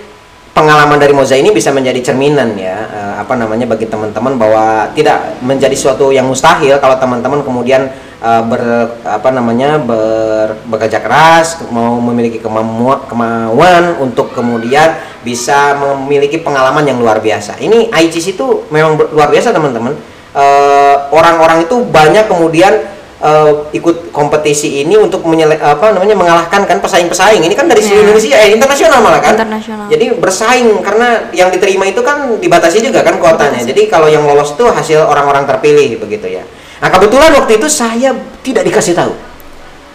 [0.60, 2.78] pengalaman dari Moza ini bisa menjadi cerminan ya
[3.20, 7.92] apa namanya bagi teman-teman bahwa tidak menjadi suatu yang mustahil kalau teman-teman kemudian
[8.24, 16.88] eh, ber apa namanya ber, bekerja keras mau memiliki kemauan untuk kemudian bisa memiliki pengalaman
[16.88, 17.60] yang luar biasa.
[17.60, 19.94] Ini ICIS itu memang luar biasa teman-teman.
[20.34, 26.80] Eh, Orang-orang itu banyak kemudian eh, ikut kompetisi ini untuk menyele, apa namanya mengalahkan kan
[26.80, 27.44] pesaing-pesaing.
[27.44, 28.08] Ini kan dari seluruh Iya.
[28.12, 29.34] Indonesia eh internasional malah kan.
[29.36, 29.86] Internasional.
[29.88, 33.62] Jadi bersaing karena yang diterima itu kan dibatasi juga kan kuotanya.
[33.62, 36.44] Jadi kalau yang lolos itu hasil orang-orang terpilih begitu ya.
[36.80, 39.12] Nah kebetulan waktu itu saya tidak dikasih tahu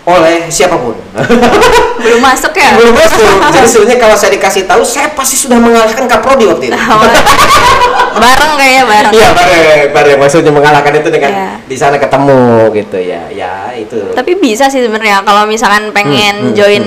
[0.05, 0.93] oleh siapa pun.
[2.05, 2.77] Belum masuk ya?
[2.77, 3.25] Belum masuk.
[3.57, 6.77] Jadi sebenarnya kalau saya dikasih tahu, saya pasti sudah mengalahkan Kaprodi waktu itu.
[8.23, 9.13] bareng kayaknya bareng.
[9.17, 10.17] Iya, bareng, bareng.
[10.21, 11.51] Maksudnya mengalahkan itu dengan Iya.
[11.65, 13.23] di sana ketemu gitu ya.
[13.33, 14.13] Ya itu.
[14.13, 16.85] Tapi bisa sih sebenarnya kalau misalkan pengen Hmm, hmm, join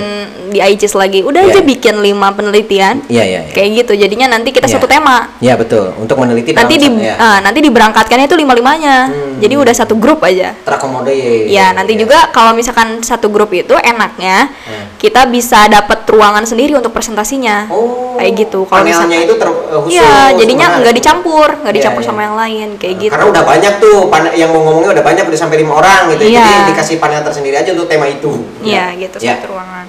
[0.48, 1.52] di ICIS lagi, udah Iya.
[1.54, 3.04] aja bikin 5 penelitian.
[3.06, 3.52] Iya, iya, iya.
[3.52, 3.92] Kayak gitu.
[3.94, 4.74] Jadinya nanti kita Iya.
[4.74, 5.32] satu tema.
[5.38, 5.92] Ya betul.
[5.94, 7.14] Untuk meneliti Nanti di ya.
[7.16, 9.08] ah, nanti diberangkatkannya itu lima-limanya.
[9.08, 9.36] Hmm.
[9.38, 10.50] Jadi udah satu grup aja.
[10.58, 11.46] terakomodir.
[11.46, 14.96] Ya, nanti juga kalau misalkan satu grup itu enaknya Hmm.
[14.96, 17.68] kita bisa dapat ruangan sendiri untuk presentasinya.
[17.68, 18.66] Oh, Kayak gitu.
[18.66, 19.94] Kalau misalkan itu ter, eh, khusus.
[19.94, 22.08] Iya, jadinya nggak dicampur, nggak Iya, dicampur iya.
[22.08, 23.12] sama yang lain kayak gitu.
[23.12, 23.98] Karena udah banyak tuh
[24.34, 26.24] yang mau ngomongnya udah banyak udah sampai lima orang gitu.
[26.28, 26.42] Iya.
[26.42, 28.32] Jadi dikasih panel tersendiri aja untuk tema itu.
[28.60, 29.38] Iya, gitu Ya.
[29.38, 29.86] satu ruangan.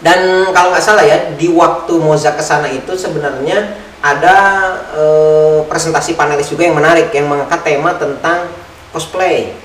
[0.00, 4.36] Dan kalau nggak salah ya di waktu Moza ke sana itu sebenarnya ada
[4.92, 8.52] eh, presentasi panelis juga yang menarik yang mengangkat tema tentang
[8.92, 9.56] cosplay.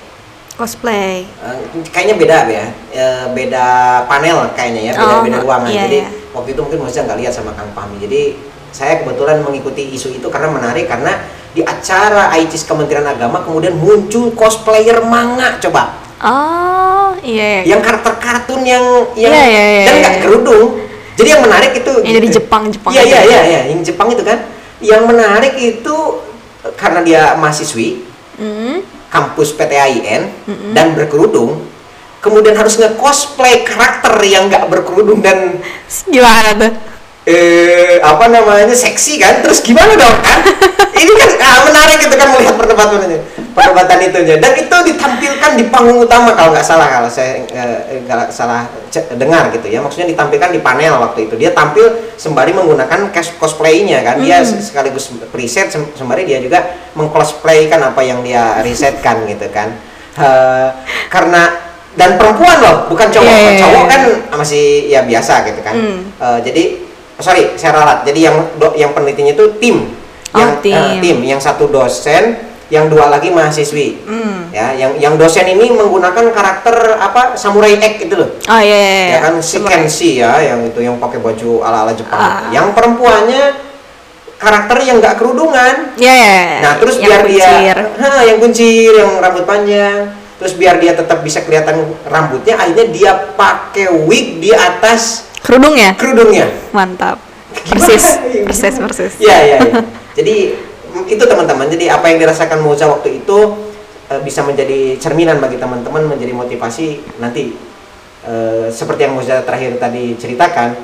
[0.56, 1.24] Cosplay.
[1.28, 1.56] Eh,
[1.92, 3.66] kayaknya beda ya, Eh, beda
[4.08, 5.68] panel kayaknya ya, beda, Oh, beda ruangan.
[5.68, 6.08] iya, Jadi iya.
[6.32, 8.00] waktu itu mungkin Moza nggak lihat sama Kang Fahmi.
[8.00, 8.36] Jadi
[8.72, 14.32] saya kebetulan mengikuti isu itu karena menarik karena di acara ICIS Kementerian Agama kemudian muncul
[14.32, 17.66] cosplayer manga coba Oh, iya.
[17.66, 20.00] yang karakter kartun yang yang Iya, iya, iya, dan iya.
[20.00, 20.68] nggak kerudung
[21.12, 23.10] jadi yang menarik itu Yang dari Jepang, Jepang iya aja.
[23.10, 24.38] iya iya iya yang Jepang itu kan
[24.78, 25.96] yang menarik itu
[26.62, 28.80] eh, karena dia mahasiswi Hmm.
[29.06, 30.72] kampus PTAIN Mm-mm.
[30.72, 31.60] dan berkerudung
[32.18, 35.60] kemudian harus nge-cosplay karakter yang nggak berkerudung dan
[36.06, 36.72] Gimana tuh?
[37.24, 40.38] eh apa namanya seksi kan terus gimana dong kan
[41.02, 43.18] ini kan ah, menarik gitu kan melihat perdebatan ini
[43.52, 48.32] perdebatan itu dan itu ditampilkan di panggung utama kalau nggak salah kalau saya eh, nggak
[48.32, 48.64] salah
[49.14, 49.80] dengar gitu ya.
[49.80, 51.34] Maksudnya ditampilkan di panel waktu itu.
[51.36, 54.20] Dia tampil sembari menggunakan cos- cosplaynya kan.
[54.20, 54.56] Dia Hmm.
[54.58, 59.72] sekaligus riset sem- sembari dia juga mengcosplaykan apa yang dia risetkan gitu kan.
[60.12, 60.68] Eh,
[61.08, 63.28] karena dan perempuan loh bukan cowok.
[63.28, 63.60] Iya, iya, iya.
[63.60, 64.00] cowok kan
[64.36, 65.74] masih ya biasa gitu kan.
[65.76, 66.00] Hmm.
[66.16, 66.62] Eh, jadi
[67.16, 68.04] sorry saya ralat.
[68.04, 69.92] Jadi yang do- yang penelitinya itu tim.
[70.32, 70.72] Oh, yang tim.
[70.72, 71.18] eh, tim.
[71.20, 74.48] Yang satu dosen yang dua lagi mahasiswi Hmm.
[74.48, 78.92] ya yang yang dosen ini menggunakan karakter apa samurai X itu loh Oh iya, iya,
[78.96, 79.08] iya.
[79.12, 79.56] ya kan si.
[79.60, 82.48] Kenshi ya yang itu yang pakai baju ala ala Jepang Ah.
[82.48, 83.60] yang perempuannya
[84.34, 86.60] karakter yang nggak kerudungan Iya, iya, iya.
[86.60, 87.52] Nah, terus Yang biar kuncir.
[87.54, 89.98] dia ha, yang kuncir, yang rambut panjang.
[90.34, 95.94] Terus biar dia tetap bisa kelihatan rambutnya, akhirnya dia pakai wig di atas kerudung ya?
[95.94, 96.50] kerudungnya.
[96.72, 97.20] Mantap.
[97.70, 99.12] Persis, persis, persis.
[99.20, 99.74] Iya, iya, iya.
[100.18, 100.71] Jadi mm,
[101.06, 101.66] itu teman-teman.
[101.66, 103.38] Jadi apa yang dirasakan Moza waktu itu
[104.08, 107.54] eh, bisa menjadi cerminan bagi teman-teman, menjadi motivasi nanti
[108.22, 110.74] eh, seperti yang Moza terakhir tadi ceritakan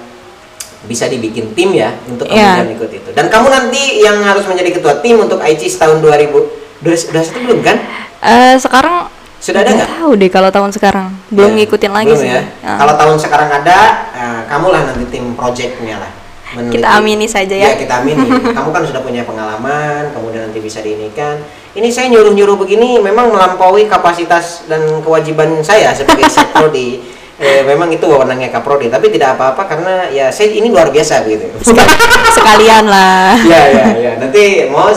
[0.78, 2.62] bisa dibikin tim ya untuk Iya.
[2.62, 3.08] kemudian ikut itu.
[3.10, 6.30] Dan kamu nanti yang harus menjadi ketua tim untuk ICIS tahun 2000
[6.78, 7.76] udah udah satu belum kan?
[8.22, 11.14] Eh, sekarang Sudah ada nggak tahu deh kalau tahun sekarang.
[11.30, 12.30] Belum Ya, ngikutin lagi belum sih.
[12.30, 12.42] ya.
[12.66, 12.74] Ah.
[12.74, 13.78] Kalau tahun sekarang ada,
[14.10, 16.10] eh, kamulah nanti tim projectnya lah.
[16.56, 16.80] Meneliti.
[16.80, 17.76] Kita amini saja ya.
[17.76, 18.24] kita amini.
[18.56, 21.36] Kamu kan sudah punya pengalaman, kemudian nanti bisa diinikan.
[21.76, 27.16] Ini saya nyuruh-nyuruh begini memang melampaui kapasitas dan kewajiban saya sebagai sekprodi.
[27.38, 31.46] Eh, memang itu wewenangnya kaprodi, tapi tidak apa-apa karena ya saya ini luar biasa begitu.
[32.36, 33.38] Sekalian lah.
[33.46, 34.90] ya ya ya nanti mau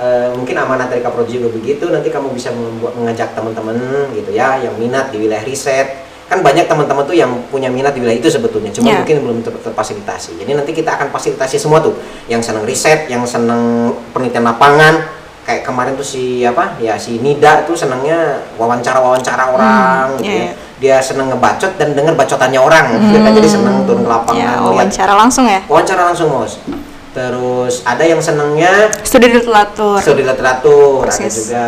[0.00, 3.76] eh, mungkin amanat dari Kaprodi juga begitu nanti kamu bisa membuat mengajak teman-teman
[4.16, 5.99] gitu ya yang minat di wilayah riset
[6.30, 9.02] kan banyak teman-teman tuh yang punya minat di wilayah itu sebetulnya cuma Ya.
[9.02, 13.26] mungkin belum ter- terfasilitasi jadi nanti kita akan fasilitasi semua tuh yang senang riset yang
[13.26, 15.10] senang penelitian lapangan
[15.42, 20.38] kayak kemarin tuh si apa ya si Nida tuh senangnya wawancara wawancara orang gitu iya,
[20.38, 20.44] ya.
[20.46, 20.52] iya.
[20.78, 24.50] dia senang ngebacot dan dengar bacotannya orang Dia kan jadi senang turun ke lapangan Ya,
[24.54, 25.60] lihat wawancara langsung ya.
[25.66, 26.62] wawancara langsung bos
[27.10, 29.98] terus ada yang senangnya Studi literatur.
[29.98, 31.66] studi literatur ada juga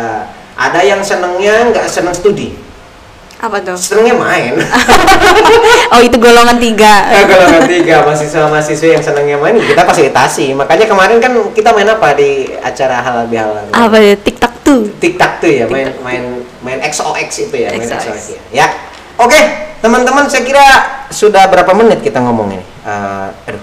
[0.54, 2.54] ada yang senangnya nggak senang studi
[3.42, 3.74] Apa tuh?
[3.74, 4.54] senangnya main
[5.92, 6.94] Oh itu golongan tiga.
[7.04, 12.14] Nah, golongan tiga mahasiswa-mahasiswa yang senangnya main kita fasilitasi makanya kemarin kan kita main apa
[12.14, 14.14] di acara halal bihalal Apa ya?
[14.14, 14.82] Tiktok tuh.
[14.96, 16.22] tiktak tuh ya main main
[16.62, 18.38] main XOX itu ya main XOX.
[18.52, 18.66] Ya ya
[19.18, 19.36] oke
[19.78, 20.62] teman-teman saya kira
[21.10, 23.62] sudah berapa menit kita ngomong ini Eh, aduh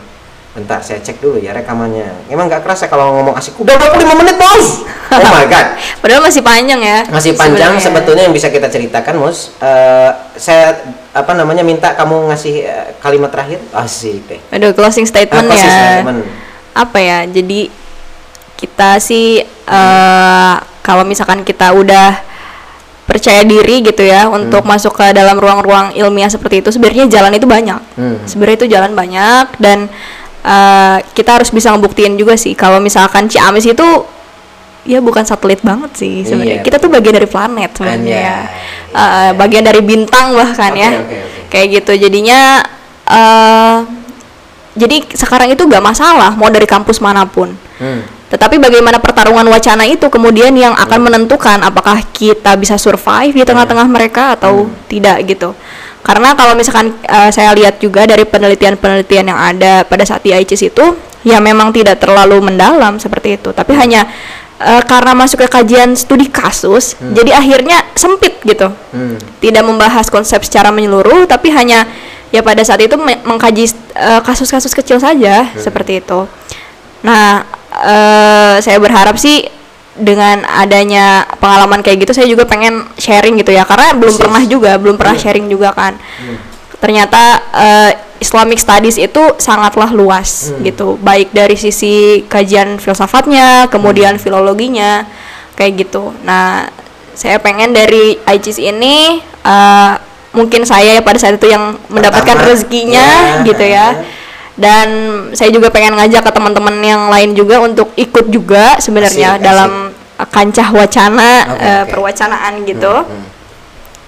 [0.60, 4.36] bentar saya cek dulu ya rekamannya emang nggak kerasa kalau ngomong asik udah 25 menit
[4.36, 5.68] bos oh my god
[6.04, 7.00] Padahal masih panjang ya.
[7.12, 7.84] masih panjang sebenarnya.
[7.84, 10.80] sebetulnya yang bisa kita ceritakan mus Eh, saya
[11.12, 15.68] apa namanya minta kamu ngasih eh, kalimat terakhir asik deh Aduh closing statement Apa sih
[15.68, 15.76] ya.
[15.76, 16.20] statement?
[16.72, 17.20] Apa ya?
[17.28, 17.68] Jadi
[18.56, 22.20] kita sih eh, kalau misalkan kita udah
[23.04, 27.50] percaya diri gitu ya untuk masuk ke dalam ruang-ruang ilmiah seperti itu sebenarnya jalan itu
[27.50, 27.82] banyak.
[27.98, 28.22] Hmm.
[28.30, 29.90] Sebenarnya itu jalan banyak dan
[30.44, 33.88] eh, kita harus bisa ngebuktiin juga sih kalau misalkan Ciamis itu
[34.88, 36.60] ya bukan satelit banget sih sebenarnya.
[36.60, 38.32] Iya, Kita tuh bagian dari planet sebenarnya.
[38.90, 40.90] Eh, bagian dari bintang bahkan Oke, ya.
[40.90, 41.18] oke, oke.
[41.52, 41.92] Kayak gitu.
[42.08, 42.64] Jadinya
[43.10, 43.78] eh
[44.80, 47.52] jadi sekarang itu gak masalah mau dari kampus mana pun.
[47.82, 48.02] Hmm.
[48.30, 53.90] Tetapi bagaimana pertarungan wacana itu kemudian yang akan menentukan apakah kita bisa survive di tengah-tengah
[53.90, 55.58] mereka atau tidak gitu.
[56.00, 60.72] Karena kalau misalkan eh, saya lihat juga dari penelitian-penelitian yang ada pada saat di ICIS
[60.72, 60.86] itu
[61.28, 64.08] ya memang tidak terlalu mendalam seperti itu, tapi hanya
[64.64, 68.72] eh, karena masuk ke kajian studi kasus, jadi akhirnya sempit gitu.
[68.96, 69.20] Hmm.
[69.44, 71.84] Tidak membahas konsep secara menyeluruh tapi hanya
[72.32, 73.68] ya pada saat itu me- mengkaji
[74.00, 76.24] eh, kasus-kasus kecil saja seperti itu.
[77.04, 77.44] Nah,
[77.76, 79.59] eh, saya berharap sih
[80.00, 84.24] dengan adanya pengalaman kayak gitu saya juga pengen sharing gitu ya karena belum Persis.
[84.24, 85.24] pernah juga belum pernah Iya.
[85.28, 86.00] sharing juga kan.
[86.80, 90.64] Ternyata eh, Islamic Studies itu sangatlah luas Hmm.
[90.64, 95.04] gitu, baik dari sisi kajian filsafatnya, kemudian filologinya
[95.54, 96.16] kayak gitu.
[96.24, 96.68] Nah,
[97.12, 99.92] saya pengen dari ICIS ini eh,
[100.32, 103.08] mungkin saya pada saat itu yang mendapatkan Pertama, rezekinya
[103.40, 103.88] ya, gitu ya ya.
[104.56, 104.88] dan
[105.34, 109.89] saya juga pengen ngajak ke teman-teman yang lain juga untuk ikut juga sebenarnya dalam
[110.22, 111.90] kancah wacana Oke, eh, oke.
[111.90, 113.28] perwacanaan gitu Hmm, hmm.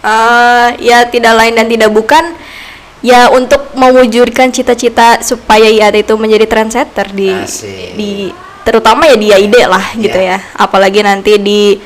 [0.01, 2.33] Eh, ya tidak lain dan tidak bukan
[2.99, 7.93] ya untuk mewujudkan cita-cita supaya IAT itu menjadi trendsetter di Asik.
[7.93, 8.11] di
[8.61, 10.41] terutama ya di IAID lah gitu Iya.
[10.41, 11.77] ya apalagi nanti di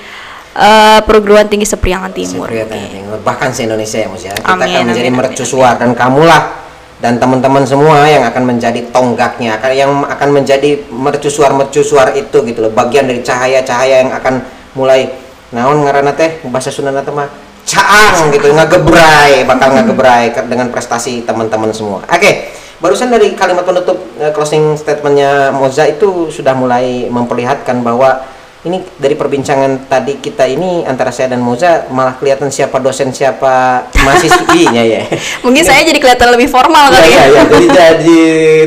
[0.54, 3.18] eh, perguruan tinggi Sepriangan Timur Sepriangan Timur.
[3.20, 6.65] bahkan se Indonesia ya Mus ya kita Amin, akan menjadi mercusuar dan kamulah
[7.06, 12.66] dan teman-teman semua yang akan menjadi tonggaknya akan yang akan menjadi mercusuar mercusuar itu gitu
[12.66, 12.74] loh.
[12.74, 14.42] Bagian dari cahaya-cahaya yang akan
[14.74, 15.14] mulai
[15.54, 16.42] naon ngaranna teh?
[16.50, 17.30] Bahasa Sunda mah
[17.62, 22.02] caang gitu ngagebrai bakal ngagebrai ke- dengan prestasi teman-teman semua.
[22.10, 22.50] Oke
[22.82, 28.26] barusan dari kalimat penutup eh, closing statementnya Moza itu sudah mulai memperlihatkan bahwa
[28.66, 33.86] ini dari perbincangan tadi kita ini antara saya dan Moza malah kelihatan siapa dosen siapa
[33.94, 35.06] mahasiswinya ya.
[35.46, 37.42] mungkin saya jadi kelihatan lebih formal Iya kali iya ya ya.
[37.46, 38.24] jadi jadi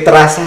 [0.07, 0.47] terasa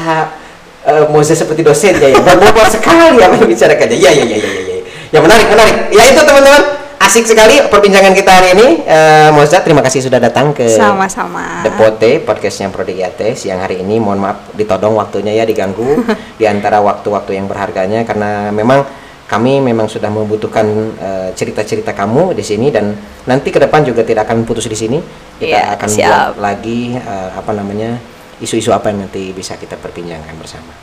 [0.88, 2.20] eh, Moza seperti dosen ya ya.
[2.24, 3.98] Berbobot sekali apa yang bicarakannya.
[4.00, 4.78] Iya iya iya iya iya.
[5.12, 5.76] Ya menarik menarik.
[5.92, 8.68] Ya itu teman-teman asik sekali perbincangan kita hari ini.
[8.88, 14.00] Eh, Moza terima kasih sudah datang ke sama-sama The Pote podcastnya Prodigate siang hari ini
[14.00, 16.08] mohon maaf ditodong waktunya ya diganggu
[16.40, 19.01] di antara waktu-waktu yang berharganya karena memang
[19.32, 20.68] kami memang sudah membutuhkan
[21.00, 22.92] eh, cerita-cerita kamu di sini dan
[23.24, 25.00] nanti ke depan juga tidak akan putus di sini.
[25.40, 26.04] Kita Iya, akan siap.
[26.04, 27.96] buat lagi eh, apa namanya
[28.44, 30.76] isu-isu apa yang nanti bisa kita perbincangkan bersama.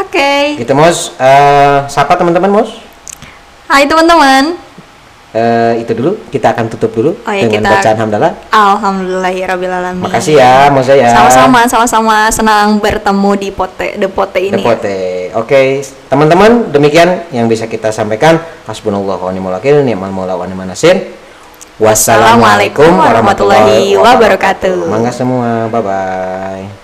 [0.00, 0.56] Oke.
[0.56, 1.12] Gitu Mos.
[1.20, 2.72] Eh, sapa teman-teman Mos?
[3.68, 4.56] Hai teman-teman
[5.34, 10.38] Eh, itu dulu kita akan tutup dulu Oh ya, dengan kita- bacaan hamdalah Alhamdulillahirrabbilalamin makasih
[10.38, 14.54] ya Moza ya Sama-sama, sama-sama senang bertemu di Pote, The Pote ini.
[14.54, 14.62] ya.
[14.62, 14.98] Depote.
[15.34, 18.38] Oke, teman-teman, demikian yang bisa kita sampaikan.
[18.62, 21.02] Hasbunallah wa ni'mal wakil, ni'mal maula wa ni'mal nasir.
[21.82, 24.86] Wassalamualaikum warahmatullahi wabarakatuh.
[24.86, 26.83] Mangga semua, bye bye.